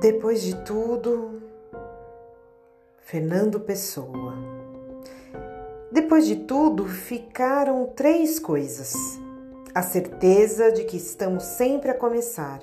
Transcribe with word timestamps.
Depois 0.00 0.40
de 0.40 0.56
tudo, 0.64 1.42
Fernando 3.00 3.60
Pessoa. 3.60 4.32
Depois 5.92 6.26
de 6.26 6.36
tudo, 6.36 6.86
ficaram 6.86 7.84
três 7.94 8.38
coisas: 8.38 8.94
a 9.74 9.82
certeza 9.82 10.72
de 10.72 10.84
que 10.84 10.96
estamos 10.96 11.44
sempre 11.44 11.90
a 11.90 11.94
começar, 11.94 12.62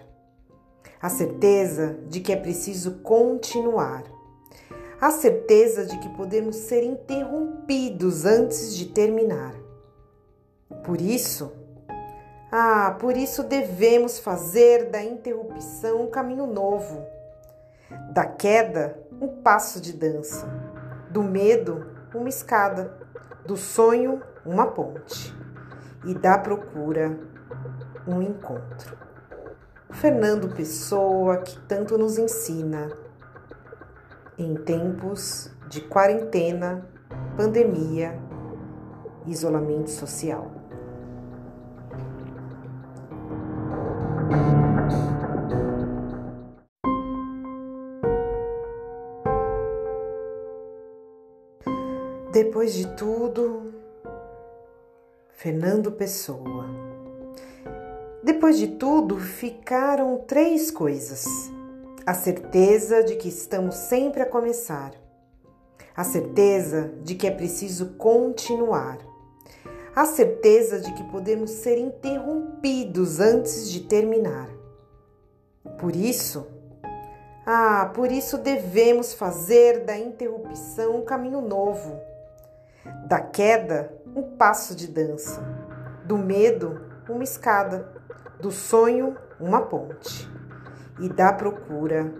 a 0.99 1.09
certeza 1.09 1.99
de 2.09 2.21
que 2.21 2.33
é 2.33 2.35
preciso 2.35 3.01
continuar, 3.03 4.03
a 4.99 5.11
certeza 5.11 5.85
de 5.85 5.95
que 5.99 6.09
podemos 6.17 6.55
ser 6.55 6.83
interrompidos 6.83 8.25
antes 8.25 8.75
de 8.75 8.87
terminar. 8.87 9.53
Por 10.83 10.99
isso, 10.99 11.51
ah, 12.51 12.97
por 12.99 13.15
isso 13.15 13.43
devemos 13.43 14.17
fazer 14.17 14.89
da 14.89 15.03
interrupção 15.03 16.01
um 16.01 16.09
caminho 16.09 16.47
novo, 16.47 17.05
da 18.11 18.25
queda 18.25 18.97
um 19.21 19.41
passo 19.41 19.81
de 19.81 19.93
dança, 19.93 20.47
do 21.09 21.23
medo 21.23 21.85
uma 22.13 22.29
escada, 22.29 22.97
do 23.45 23.55
sonho 23.55 24.21
uma 24.45 24.67
ponte 24.67 25.35
e 26.05 26.13
da 26.13 26.37
procura 26.37 27.17
um 28.07 28.21
encontro. 28.21 28.97
Fernando 29.91 30.53
Pessoa, 30.55 31.37
que 31.37 31.59
tanto 31.61 31.97
nos 31.97 32.17
ensina 32.17 32.91
em 34.37 34.55
tempos 34.55 35.51
de 35.69 35.81
quarentena, 35.81 36.87
pandemia, 37.35 38.19
isolamento 39.25 39.89
social. 39.89 40.66
Depois 52.37 52.75
de 52.75 52.85
tudo, 52.89 53.73
Fernando 55.31 55.91
Pessoa. 55.91 56.67
Depois 58.21 58.59
de 58.59 58.67
tudo, 58.67 59.17
ficaram 59.17 60.19
três 60.19 60.69
coisas: 60.69 61.25
a 62.05 62.13
certeza 62.13 63.03
de 63.03 63.15
que 63.15 63.27
estamos 63.27 63.73
sempre 63.73 64.21
a 64.21 64.25
começar, 64.27 64.93
a 65.95 66.03
certeza 66.03 66.93
de 67.01 67.15
que 67.15 67.25
é 67.25 67.31
preciso 67.31 67.95
continuar, 67.97 68.99
a 69.95 70.05
certeza 70.05 70.79
de 70.79 70.93
que 70.93 71.05
podemos 71.05 71.49
ser 71.49 71.79
interrompidos 71.79 73.19
antes 73.19 73.67
de 73.67 73.79
terminar. 73.79 74.47
Por 75.79 75.95
isso, 75.95 76.45
ah, 77.47 77.91
por 77.95 78.11
isso 78.11 78.37
devemos 78.37 79.11
fazer 79.11 79.85
da 79.85 79.97
interrupção 79.97 80.97
um 80.97 81.03
caminho 81.03 81.41
novo, 81.41 81.99
da 83.07 83.19
queda 83.19 83.91
um 84.15 84.35
passo 84.35 84.75
de 84.75 84.87
dança, 84.87 85.41
do 86.05 86.17
medo 86.17 86.81
uma 87.09 87.23
escada, 87.23 87.87
do 88.39 88.51
sonho 88.51 89.15
uma 89.39 89.61
ponte 89.61 90.29
e 90.99 91.07
da 91.07 91.31
procura 91.31 92.13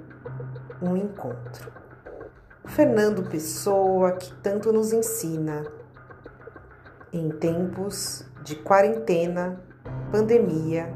um 0.82 0.96
encontro. 0.96 1.72
Fernando 2.66 3.30
Pessoa, 3.30 4.12
que 4.14 4.34
tanto 4.36 4.72
nos 4.72 4.94
ensina 4.94 5.66
em 7.12 7.30
tempos 7.30 8.26
de 8.44 8.56
quarentena, 8.56 9.60
pandemia, 10.12 10.94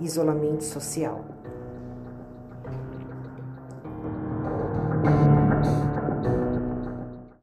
isolamento 0.00 0.64
social. 0.64 1.24